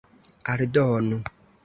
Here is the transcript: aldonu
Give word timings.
aldonu 0.51 1.17